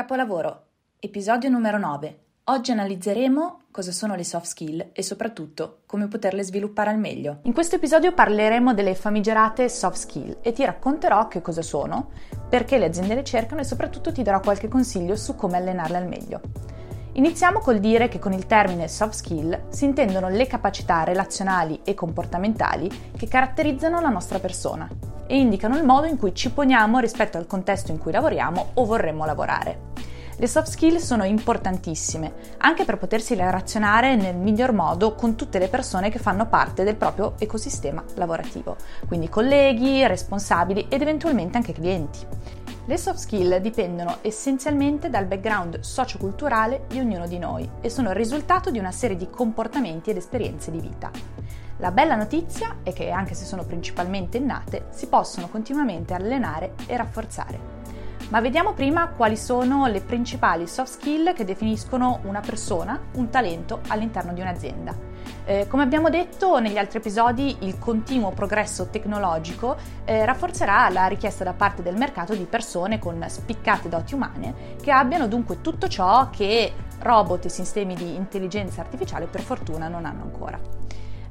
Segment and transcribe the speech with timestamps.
[0.00, 0.62] Capolavoro,
[0.98, 2.20] episodio numero 9.
[2.44, 7.40] Oggi analizzeremo cosa sono le soft skill e soprattutto come poterle sviluppare al meglio.
[7.42, 12.12] In questo episodio parleremo delle famigerate soft skill e ti racconterò che cosa sono,
[12.48, 16.08] perché le aziende le cercano e soprattutto ti darò qualche consiglio su come allenarle al
[16.08, 16.40] meglio.
[17.12, 21.92] Iniziamo col dire che con il termine soft skill si intendono le capacità relazionali e
[21.92, 22.88] comportamentali
[23.18, 24.88] che caratterizzano la nostra persona
[25.30, 28.84] e indicano il modo in cui ci poniamo rispetto al contesto in cui lavoriamo o
[28.84, 30.18] vorremmo lavorare.
[30.36, 35.68] Le soft skill sono importantissime, anche per potersi relazionare nel miglior modo con tutte le
[35.68, 38.74] persone che fanno parte del proprio ecosistema lavorativo,
[39.06, 42.26] quindi colleghi, responsabili ed eventualmente anche clienti.
[42.86, 48.16] Le soft skill dipendono essenzialmente dal background socioculturale di ognuno di noi e sono il
[48.16, 51.10] risultato di una serie di comportamenti ed esperienze di vita.
[51.80, 56.94] La bella notizia è che, anche se sono principalmente innate, si possono continuamente allenare e
[56.94, 57.78] rafforzare.
[58.28, 63.80] Ma vediamo prima quali sono le principali soft skill che definiscono una persona, un talento
[63.88, 64.94] all'interno di un'azienda.
[65.46, 71.44] Eh, come abbiamo detto negli altri episodi, il continuo progresso tecnologico eh, rafforzerà la richiesta
[71.44, 76.28] da parte del mercato di persone con spiccate doti umane che abbiano dunque tutto ciò
[76.28, 80.79] che robot e sistemi di intelligenza artificiale per fortuna non hanno ancora.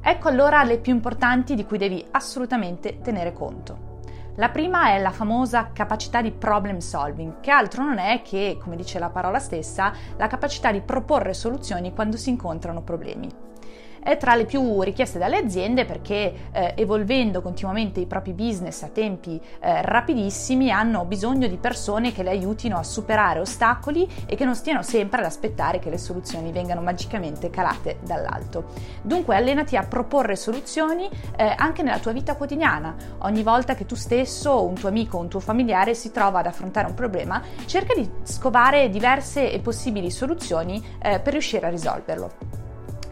[0.00, 3.86] Ecco allora le più importanti di cui devi assolutamente tenere conto.
[4.36, 8.76] La prima è la famosa capacità di problem solving, che altro non è che, come
[8.76, 13.46] dice la parola stessa, la capacità di proporre soluzioni quando si incontrano problemi
[14.08, 18.88] è tra le più richieste dalle aziende perché eh, evolvendo continuamente i propri business a
[18.88, 24.46] tempi eh, rapidissimi hanno bisogno di persone che le aiutino a superare ostacoli e che
[24.46, 28.68] non stiano sempre ad aspettare che le soluzioni vengano magicamente calate dall'alto.
[29.02, 32.96] Dunque allenati a proporre soluzioni eh, anche nella tua vita quotidiana.
[33.18, 36.86] Ogni volta che tu stesso, un tuo amico un tuo familiare si trova ad affrontare
[36.86, 42.47] un problema, cerca di scovare diverse e possibili soluzioni eh, per riuscire a risolverlo.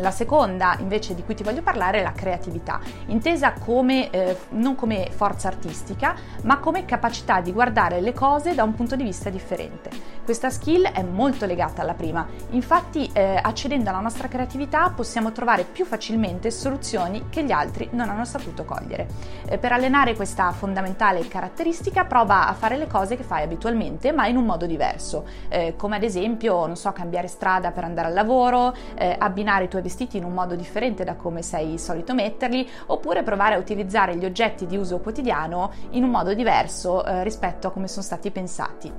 [0.00, 4.76] La seconda invece di cui ti voglio parlare è la creatività, intesa come, eh, non
[4.76, 9.28] come forza artistica, ma come capacità di guardare le cose da un punto di vista
[9.28, 9.90] differente.
[10.28, 15.64] Questa skill è molto legata alla prima, infatti eh, accedendo alla nostra creatività possiamo trovare
[15.64, 19.06] più facilmente soluzioni che gli altri non hanno saputo cogliere.
[19.46, 24.26] Eh, per allenare questa fondamentale caratteristica prova a fare le cose che fai abitualmente ma
[24.26, 28.12] in un modo diverso, eh, come ad esempio, non so, cambiare strada per andare al
[28.12, 32.68] lavoro, eh, abbinare i tuoi vestiti in un modo differente da come sei solito metterli,
[32.88, 37.68] oppure provare a utilizzare gli oggetti di uso quotidiano in un modo diverso eh, rispetto
[37.68, 38.92] a come sono stati pensati.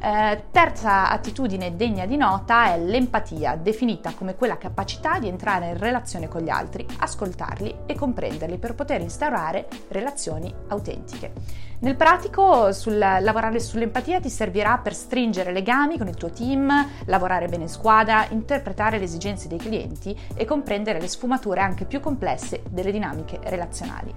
[0.00, 5.78] Eh, terza attitudine degna di nota è l'empatia, definita come quella capacità di entrare in
[5.78, 11.32] relazione con gli altri, ascoltarli e comprenderli per poter instaurare relazioni autentiche.
[11.80, 16.70] Nel pratico, sul, lavorare sull'empatia ti servirà per stringere legami con il tuo team,
[17.06, 22.00] lavorare bene in squadra, interpretare le esigenze dei clienti e comprendere le sfumature anche più
[22.00, 24.12] complesse delle dinamiche relazionali.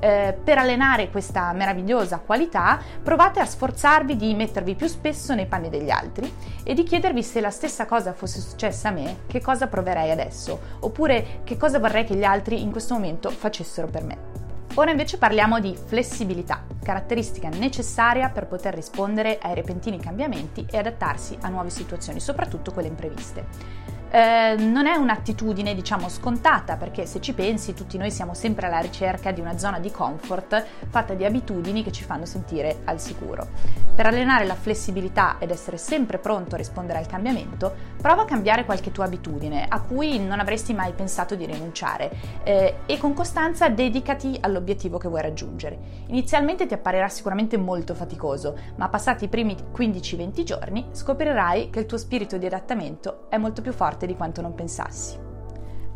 [0.00, 5.68] Eh, per allenare questa meravigliosa qualità, provate a sforzarvi di mettervi più spesso nei panni
[5.68, 5.91] degli altri
[6.62, 10.58] e di chiedervi se la stessa cosa fosse successa a me, che cosa proverei adesso,
[10.80, 14.18] oppure che cosa vorrei che gli altri in questo momento facessero per me.
[14.74, 21.36] Ora invece parliamo di flessibilità, caratteristica necessaria per poter rispondere ai repentini cambiamenti e adattarsi
[21.42, 23.91] a nuove situazioni, soprattutto quelle impreviste.
[24.14, 28.80] Eh, non è un'attitudine diciamo scontata perché se ci pensi tutti noi siamo sempre alla
[28.80, 33.48] ricerca di una zona di comfort fatta di abitudini che ci fanno sentire al sicuro.
[33.96, 38.66] Per allenare la flessibilità ed essere sempre pronto a rispondere al cambiamento, prova a cambiare
[38.66, 42.10] qualche tua abitudine a cui non avresti mai pensato di rinunciare
[42.42, 45.78] eh, e con costanza dedicati all'obiettivo che vuoi raggiungere.
[46.08, 51.86] Inizialmente ti apparirà sicuramente molto faticoso, ma passati i primi 15-20 giorni scoprirai che il
[51.86, 55.18] tuo spirito di adattamento è molto più forte di quanto non pensassi.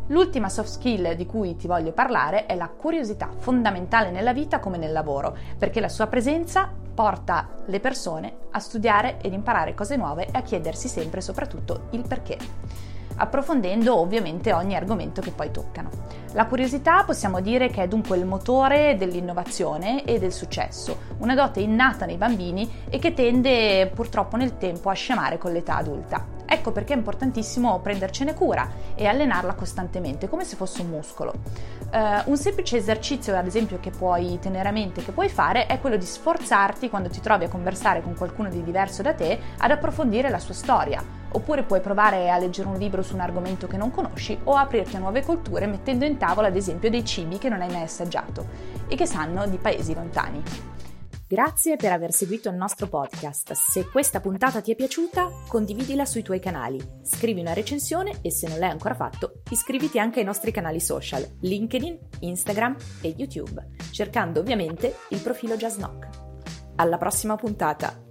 [0.07, 4.77] L'ultima soft skill di cui ti voglio parlare è la curiosità, fondamentale nella vita come
[4.77, 10.27] nel lavoro, perché la sua presenza porta le persone a studiare ed imparare cose nuove
[10.27, 12.37] e a chiedersi sempre soprattutto il perché.
[13.17, 15.89] Approfondendo ovviamente ogni argomento che poi toccano.
[16.33, 21.61] La curiosità possiamo dire che è dunque il motore dell'innovazione e del successo, una dote
[21.61, 26.35] innata nei bambini e che tende purtroppo nel tempo a scemare con l'età adulta.
[26.49, 31.33] Ecco perché è importantissimo prendercene cura e allenarla costantemente, come se fosse un muscolo.
[31.91, 35.79] Uh, un semplice esercizio, ad esempio, che puoi tenere a mente, che puoi fare, è
[35.79, 39.71] quello di sforzarti quando ti trovi a conversare con qualcuno di diverso da te ad
[39.71, 41.16] approfondire la sua storia.
[41.37, 44.95] Oppure puoi provare a leggere un libro su un argomento che non conosci o aprirti
[44.95, 48.47] a nuove culture mettendo in tavola, ad esempio, dei cibi che non hai mai assaggiato
[48.87, 50.41] e che sanno di paesi lontani.
[51.27, 53.51] Grazie per aver seguito il nostro podcast.
[53.51, 58.47] Se questa puntata ti è piaciuta, condividila sui tuoi canali, scrivi una recensione e se
[58.47, 64.39] non l'hai ancora fatto, iscriviti anche ai nostri canali social, LinkedIn, Instagram e YouTube, cercando
[64.39, 66.07] ovviamente il profilo Knock.
[66.77, 68.06] Alla prossima puntata!